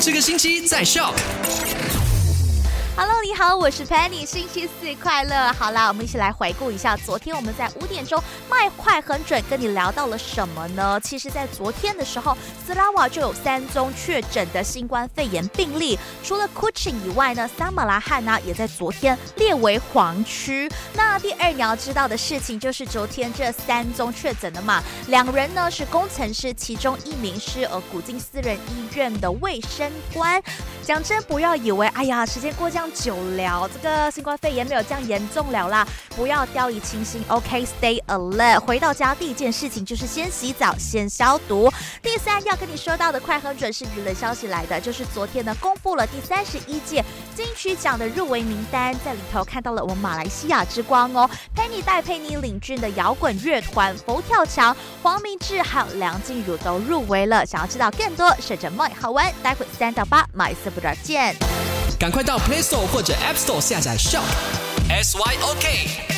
[0.00, 1.14] 这个星期在笑。
[2.96, 5.52] Hello，你好，我是 Penny，星期四快乐。
[5.54, 11.00] 好啦，我们一起来回顾一下昨天我们在五点钟卖快很准，跟你聊到了什么呢？
[11.02, 20.70] 其实，在昨天的时候，斯拉瓦就有三宗确诊的新冠肺炎病例，除了 Kuching 以外呢，萨马拉汉呢也在昨天列为黄区。
[20.94, 30.42] 那第二你要知道的事情就是，昨天这三宗确诊的嘛，两人呢是工程师，其中一名是呃古今私人医院的卫生官。
[30.84, 32.90] 讲真，不要以为哎呀，时间过这样。
[32.92, 37.22] 久了，这个新冠肺炎没有这样严重了啦，不要掉以轻心。
[37.28, 38.60] OK，stay alert。
[38.60, 41.72] 回到家第一件事情就是先洗澡，先消毒。
[42.02, 47.02] 第三要跟你说到的快很准是娱乐消息来的，就是昨天呢公布了第三十一届
[47.34, 57.46] 金曲奖的入围名单，在里头看到了我们马来西亚之光哦，佩妮戴佩妮领军的摇滚乐团佛跳墙、黄明志还有梁静茹都入围了。
[57.46, 60.26] 想要知道更多，守着 My 好玩，待会三到八
[60.70, 61.36] My Super 见。
[61.98, 64.22] 赶快到 Play Store 或者 App Store 下载 Shop
[64.88, 66.09] S Y O K。